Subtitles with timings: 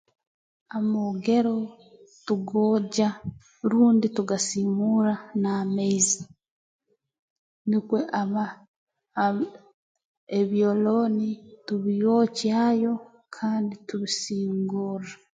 [0.75, 1.55] Amoogero
[2.25, 3.07] tugogya
[3.69, 6.21] rundi tugasiimuura n'amaizi
[7.69, 8.45] nukwo aba
[9.25, 9.45] aba
[10.39, 11.29] ebyolooni
[11.65, 12.93] tubyokyayo
[13.35, 15.13] kandi tubisingorra